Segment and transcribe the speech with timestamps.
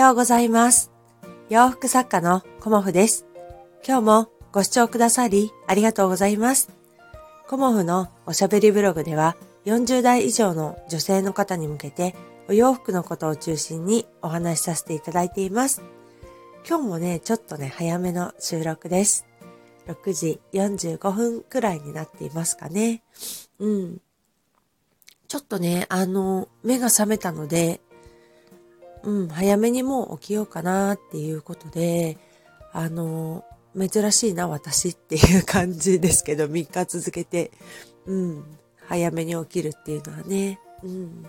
[0.00, 0.90] ようございます。
[1.50, 3.26] 洋服作家のコモフです。
[3.86, 6.70] 今日もご視聴くださりありがとうございます。
[7.46, 9.36] コモフのおしゃべりブログでは
[9.66, 12.14] 40代以上の女性の方に向けて
[12.48, 15.82] お洋服のことを中心にお話しさせていただいています。
[16.66, 19.26] 今日もね、ちょっとね、早めの収録です。
[19.86, 23.02] 6時45分くらいになっていますかね。
[23.58, 24.00] うん。
[25.28, 27.82] ちょっとね、あの、目が覚めたので、
[29.02, 32.18] うん、早めにもう起きようかなっていうことで、
[32.72, 33.44] あの、
[33.76, 37.50] 珍しいな私っていう感じですけど、 3日続けて、
[38.06, 38.44] うん、
[38.86, 40.60] 早めに起きるっていうのはね。
[40.82, 41.24] うん。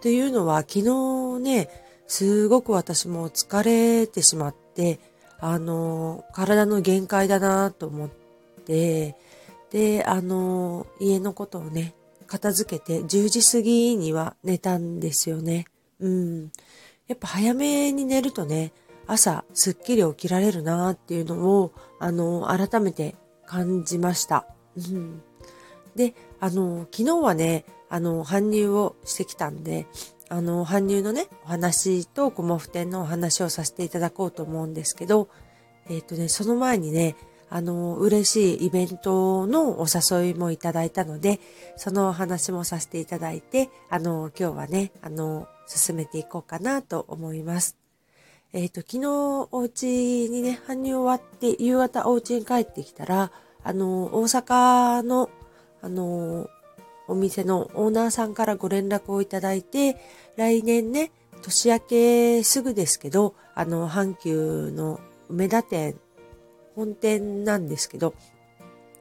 [0.00, 1.68] というのは、昨日ね、
[2.06, 4.98] すごく私も疲れてしまって、
[5.38, 8.08] あの、体の限界だなと思っ
[8.66, 9.16] て、
[9.70, 11.94] で、あの、家のことをね、
[12.26, 15.66] 片付けて10時過ぎには寝たんですよね。
[16.00, 16.52] うん。
[17.06, 18.72] やっぱ早めに寝るとね、
[19.06, 23.14] 朝すっきり起きられるなっていうのを、あの、改めて
[23.46, 24.46] 感じました。
[24.76, 25.22] うん。
[25.94, 29.86] で、あの、昨日はね、あの、搬入をしてきたんで、
[30.28, 35.28] あの、搬入のね、お話とコモフ展のお話をさせていただこうと思うんですけど、
[35.88, 37.16] えっ、ー、とね、その前にね、
[37.54, 41.38] あの、嬉しいイベントのお誘いもいただいたので、
[41.76, 47.76] そのお話もさせていただいて、あの、今日はね、あの、進めていこうかなと思います。
[48.52, 53.30] えっ、ー、と、昨日お家にね、搬入終わって夕方お家に帰ってきたら、
[53.62, 55.30] あの、大阪の、
[55.80, 56.50] あの、
[57.06, 59.96] お店のオーナーさんからご連絡をいただいて、
[60.36, 66.00] 来年ね、年明けすぐですけど、あの、阪急の梅田店、
[66.74, 68.14] 本店なんですけど、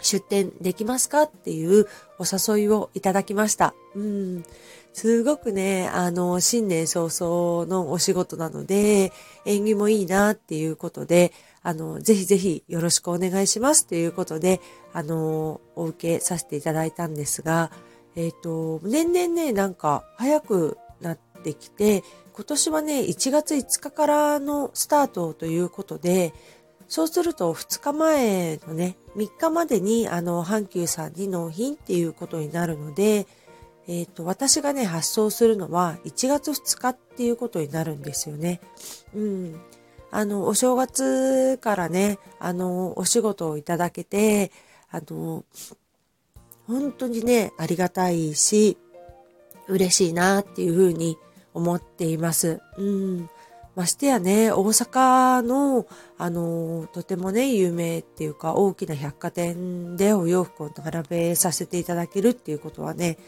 [0.00, 1.86] 出店できますかっていう
[2.18, 3.74] お誘いをいただきました。
[3.94, 4.44] うん。
[4.92, 9.12] すごくね、あの、新年早々のお仕事なので、
[9.44, 11.32] 縁起もいいなっていうことで、
[11.62, 14.60] あの、ぜひぜひよろしくお願いしますということで、
[14.92, 17.70] あの、お受けさせていただいたんですが、
[18.14, 26.32] えっ、ー、と、年々ね、なんか早くなってきて、今年はね、1月5日からのスタートということで、
[26.88, 33.26] そうすると2日前のね、3日までにあの、阪急さんに納品っていうことになるので、
[33.88, 38.60] えっ、ー、と、私がね、発送するのは1月2日っていうことになるんですよね。
[39.14, 39.60] うん。
[40.10, 44.50] あの、お正月からね、あの、お仕事をいただけて、
[44.90, 45.44] あの、
[46.66, 48.76] 本当にね、ありがたいし、
[49.68, 51.16] 嬉しいなっていうふうに
[51.54, 52.60] 思っています。
[52.76, 53.30] うん。
[53.76, 63.18] ましてやね、大阪の、あの、とてもね、有名っていうか、大きな百貨店でお洋服を並べさせていただけるっていうことはね、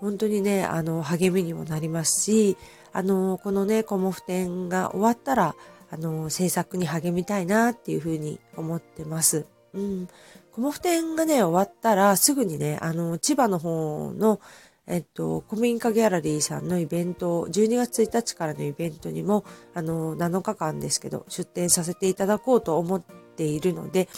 [0.00, 2.56] 本当にね、あの、励みにもなりますし、
[2.92, 5.54] あの、このね、コモフ展が終わったら、
[5.92, 9.46] あの、制作に励みたいなっていうふうに思ってます。
[9.72, 10.08] うん。
[10.50, 14.40] コモフ展がね、終わったら、すぐにね、あの、千葉の方の、
[14.86, 19.44] えっと、古民家ギャラリーさんのイベント、12月1日からのイベントにも、
[19.74, 23.02] あの、7日間ですけど、出展させていただこうと思っ
[23.36, 24.08] ているので、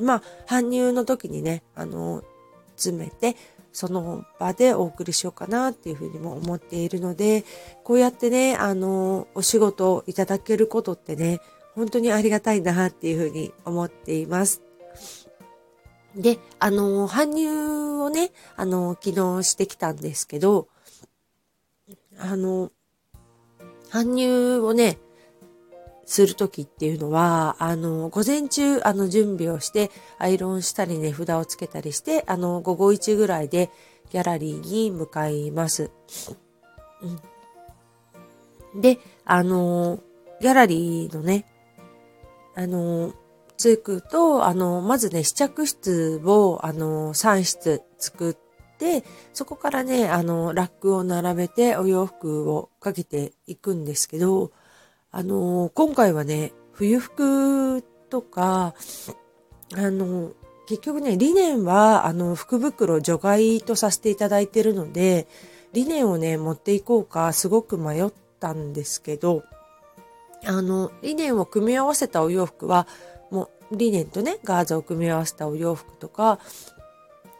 [0.00, 2.24] まあ、搬入の時にね、あの、
[2.76, 3.36] 詰めて、
[3.72, 7.44] その場でお送りしようかなっていうふうにも思っているので、
[7.84, 11.40] こうやってね、あの、お仕事をいただけることってね、
[11.74, 14.62] 本当にありがたいなっていうふうに思っています。
[16.16, 20.68] で、あの、搬入をね、あの、昨日してきたんですけど、
[22.18, 22.72] あの、
[23.90, 24.98] 搬入をね、
[26.06, 33.70] するときっていうのは、あの、午前中、あの、準備をして、アイロンしたりね、札をつけたりして、あの、午後1ぐらいで
[34.10, 35.90] ギャラリーに向かいます。
[38.74, 39.98] うん、で、あの、
[40.40, 41.44] ギャラリーのね、
[42.54, 43.12] あの、
[43.56, 48.36] 着くと、あの、まずね、試着室を、あの、3室作っ
[48.78, 54.52] て、そこからね、あの、ラックを並べてお洋服をかけていくんですけど、
[55.10, 58.74] あの、今回はね、冬服とか、
[59.74, 60.32] あの、
[60.66, 65.26] 結局ね、リネンは、あの、福袋除外とさせていただいてるので、
[65.72, 69.44] リネンをね、持っていこうか、すごく迷ったんですけど、
[70.44, 72.86] あの、リネンを組み合わせたお洋服は、
[73.30, 76.40] もう、リネンとね、ガーゼを組み合わせたお洋服とか、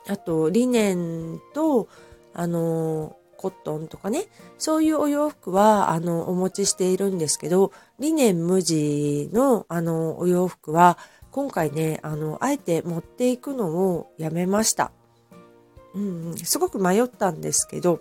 [0.08, 1.88] あと、リネンと、
[2.32, 4.26] あの、コットンとかね、
[4.58, 10.98] そういうお洋服は、あの、お持ちしているんですけど、リネン無地の、あの、お洋服は、
[11.30, 14.90] 今回ね、あの、あえて持っていくのをやめました。
[15.94, 18.00] うん、すごく迷ったんですけど、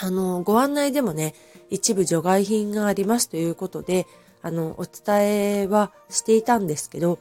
[0.00, 1.34] あの、ご案内でもね、
[1.70, 4.06] 一部除外品がありますということで、
[4.42, 7.18] あの、お伝えはしていたんですけど、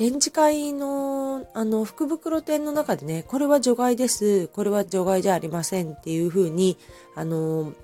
[0.00, 6.78] 展示会の、あの、福袋店の中でね、これは除外です、これは除外じゃありませんっていうふうに、
[7.14, 7.74] あの、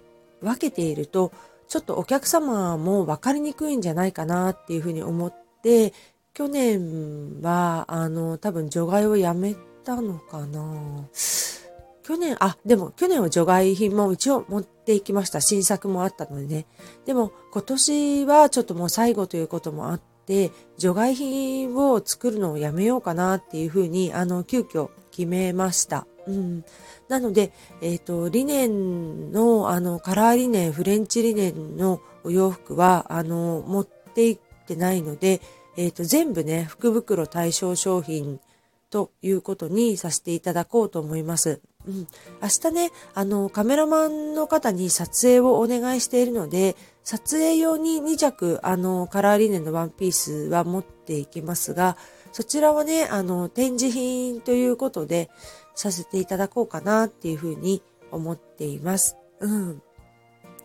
[0.40, 1.30] 分けていると、
[1.68, 5.92] ちょっとお客様も分かりにくいんじゃないかなっていうふうに思って、
[6.32, 9.54] 去年は、あの、多分除外をやめ
[9.84, 11.04] たのかな
[12.02, 15.42] 去年、あ、でも去年は除外品も一応持っていきました。
[15.42, 16.66] 新作もあったのでね。
[17.04, 26.06] でも今年はちょっともう最後ということもあって、で除外品を作るのをやめようかなっていうふうに、あの、急遽決めました。
[26.26, 26.64] うん。
[27.08, 35.40] なので、えっ、ー、と、リネンの、あの、カラーリネン、フレンチリネンのお洋服は、あの、持っていってないので、
[35.76, 38.40] えっ、ー、と、全部ね、福袋対象商品
[38.90, 41.60] ということにさせていただこうと思います。
[41.86, 42.08] うん、
[42.42, 51.96] 明日ね、あの、カメラマンの方に撮影をお願いしているので、撮影用に2着、あの、カラーリネンのワンピースは持っていきますが、
[52.32, 55.30] そちらはね、あの、展示品ということで、
[55.76, 59.16] させていただこうかなっていうふうに思っています。
[59.40, 59.82] うん。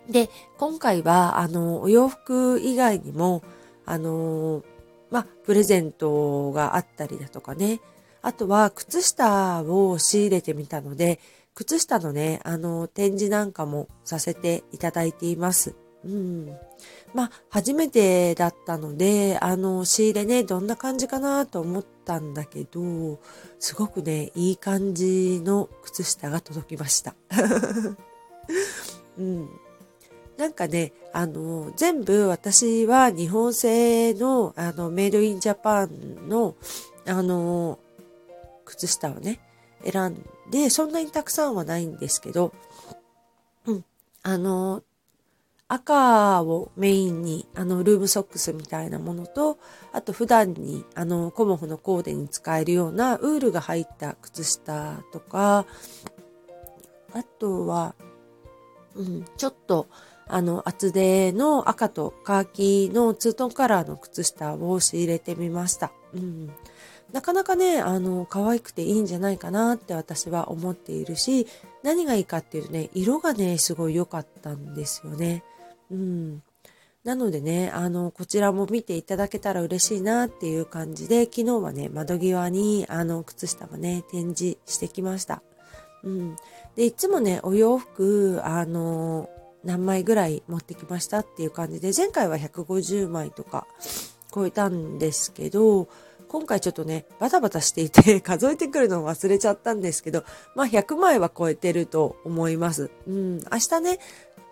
[0.10, 3.44] で、今回は、あの、お洋服以外にも、
[3.86, 4.64] あの、
[5.12, 7.82] まあ、プレゼントがあったりだとかね、
[8.22, 11.20] あとは靴下を仕入れてみたので、
[11.54, 15.76] 靴下のね、あの、展示なんかもさせていただいています。
[16.04, 16.58] うん。
[17.14, 23.20] まあ、初めてだったので、あの、仕入れね、どんな感じかなと思ったんだけど、
[23.60, 27.16] すごくね、いい感じの靴下が届きました。
[29.20, 29.50] うん。
[30.38, 36.56] なんかね、あの、全部私は日本製の、あの、メイドインジャパンの、
[37.06, 37.78] あの、
[38.72, 39.40] 靴下をね、
[39.84, 42.54] 選んで、そんなにたくさんはないんですけど、
[43.66, 43.86] うん、
[44.24, 44.84] あの、
[45.68, 49.58] 赤をメインに、あの、ルームソックスみたいなものと、
[49.92, 55.66] あと普段に、あの、コモフのコーデに使えるようなウールが入った靴下とか、
[57.14, 57.96] あとは、
[58.96, 59.88] うん、ちょっと、
[60.28, 65.92] あの、厚手の赤とカーキのツートンカラーの靴下を仕入れてみました。
[66.14, 66.52] うん。
[67.14, 71.48] なかなかね、あの、可愛くていいんじゃないかなって私は思っているし、
[71.84, 75.44] 何がいいかっていうとね、色がね、すごい良かったんですよね。
[75.92, 76.44] うん。
[77.04, 85.42] なのでね、あの、こちらも見ていただけたら嬉しいなっていう感じで、昨日はね、窓際に、あの、靴下をね、展示してきました。
[86.04, 86.36] うん。
[86.76, 89.30] で、いつもね、お洋服、あの、
[89.64, 93.68] 何枚ぐらい持ってきましたっていう感じで、前回は150枚とか
[94.34, 95.88] 超えたんですけど、
[96.32, 100.24] 今回ちょっとね、バタバタしていて 数えてくるのを忘れちゃったんですけど、
[100.56, 102.90] まあ100枚は超えてると思います。
[103.06, 104.00] うん、明日ね、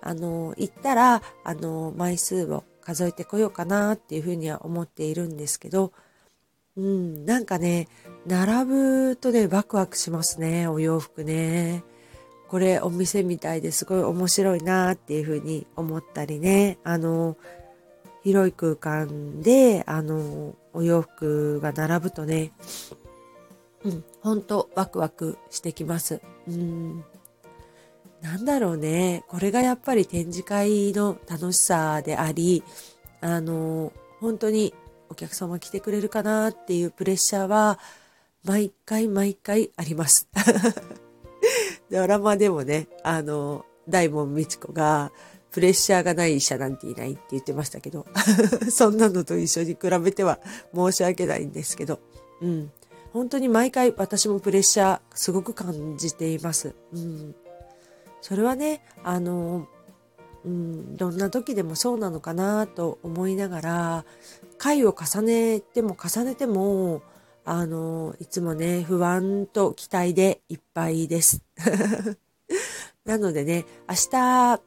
[0.01, 5.93] あの、行ったら、あの、枚数を数えてこようかなっていうふうには思っているんですけど、
[6.75, 7.87] うん、なんかね、
[8.25, 11.85] 並ぶとね、ワクワクしますね、お洋服ね。
[12.49, 17.37] これお店みたいですごい面白いなっていうふうに思ったりね、あの、
[18.23, 22.51] 広い空間で、あの、お洋服が並ぶとね、
[23.83, 26.21] うん、ほんとワクワクしてきます。
[26.47, 27.03] うん。
[28.21, 29.23] なんだろうね。
[29.29, 32.63] これがやっぱり展示会の楽しさであり、
[33.21, 34.73] あの、本当に
[35.09, 37.79] お客様来てくれるかなっていうプレッシャーは、
[38.43, 40.27] 毎回毎回あります。
[41.89, 45.11] ドラマでもね、あの、大門みち子が、
[45.51, 48.05] プレッシャーがない医者なんていないって言ってましたけど、
[48.71, 50.39] そんなのと一緒に比べては
[50.73, 51.99] 申し訳ないんですけど、
[52.41, 52.71] うん。
[53.13, 56.75] 本当に毎回私もプレッシャーすごく感じています。
[56.93, 57.35] うん。
[58.21, 59.67] それはね、あの、
[60.45, 64.05] うん、どんな時でもそうなのかなと思いながら、
[64.57, 67.01] 回を重ねても重ねても、
[67.43, 71.41] あの、いつもね、不安と期待でいっぱいです。
[73.05, 74.61] なのでね、明日、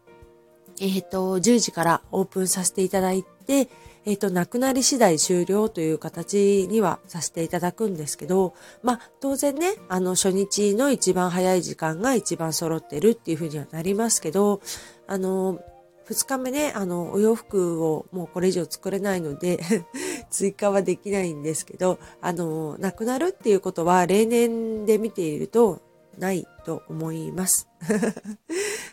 [0.81, 3.69] えっ、ー、と、10時からオープンさせていただいて、
[4.05, 14.61] えっ、ー、と、なくなり次第終了という形にはさせていただくんですけど、まあ、当然ね、あの、初日の一番早い時間が一番揃ってるっていうふうにはなりますけど、
[15.07, 15.61] あの、
[16.05, 19.61] 二日目ね、あの、お洋服をもうこれ以上作れないので
[20.31, 25.81] 追加はできないんですけど、あの、なくなるっていうことは例年で見ていると
[26.19, 27.69] ないと思います。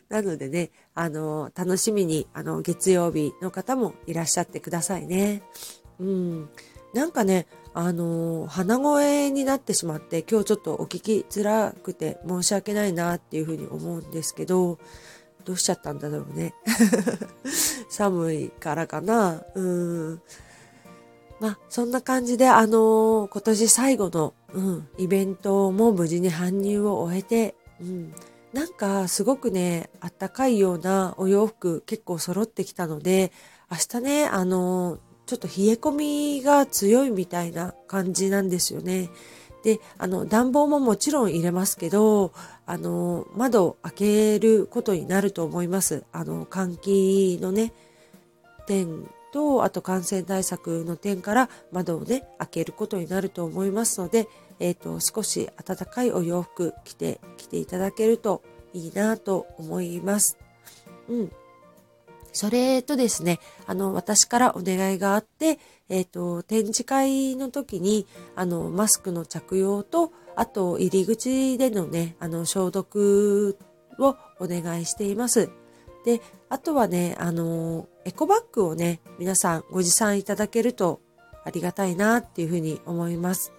[0.10, 5.44] なのでね、あの、楽しみに、あの、月曜日の方もいらっしゃってくださいね。
[6.00, 6.50] うん。
[6.94, 14.80] なんかね、あの、鼻声になってしまって、今日ちょっとお聞きづらくて申し訳ないなっていうふうに思うんですけど、
[15.46, 16.56] どうしちゃったんだろうね。
[17.89, 19.44] 寒いからかな。
[19.54, 20.22] うん。
[21.39, 28.13] まあ、そんな感じで、あのー、今年最後の、うん、イベントも無事に搬入を終えて、うん、
[28.53, 33.32] なんかすごくね、あったかいようなお洋服結構揃ってきたので、
[33.72, 39.10] 明日ね、あの、ちょっと冷え込みが強いみたいな感じなんですよね。
[39.63, 42.34] で、あの、暖房ももちろん入れますけど、
[42.65, 46.03] あの、窓を開けることになると思います。
[46.12, 47.74] あの、換気のね、
[48.65, 54.27] 点と、あと感染対策の点から窓をね、開けることになると思いますので、
[54.60, 58.42] えっ、ー、と、少し暖かいお洋服着て、着ていただけると
[58.74, 60.38] いいなと思います。
[61.08, 61.32] うん。
[62.32, 73.58] それとですね、あの、私からお願いがあって、えっ、ー、と、展示会の時に、あの、マスクの着用と、あと、入り口でのね、あの、消毒
[73.98, 75.50] をお願いしています。
[76.06, 81.01] で、あとはね、あの、エコバッグをね、皆さんご持参いただけると
[81.44, 83.51] ありがたいなっていうふうに思います。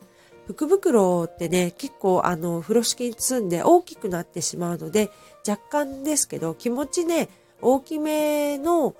[0.50, 5.10] 福袋ってね、結構あの、風呂敷に包んで大きくなってしまうので、
[5.46, 7.28] 若干ですけど、気持ちね、
[7.62, 8.96] 大きめの、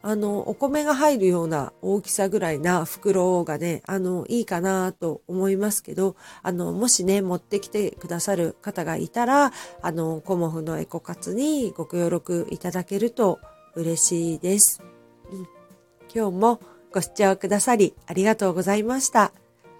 [0.00, 9.52] あの、お米が入るような大きさぐらいな袋がね、あの、いいかなと思いますけど、あの、もしね、持ってきてくださる方がいたら、
[9.82, 13.40] あの、コモフのエコ活にご協力いただけると
[13.74, 14.82] 嬉しいです。
[15.30, 15.48] うん、
[16.12, 16.60] 今日も
[16.92, 19.32] ご視聴くださりありがとうございました。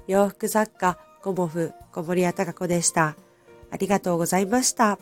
[0.07, 3.17] 洋服作家、コモフ、小森屋隆子でした。
[3.71, 4.99] ありがとうございました。